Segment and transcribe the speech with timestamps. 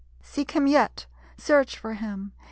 [0.01, 1.05] III Seek him yet.
[1.37, 2.31] Search for him!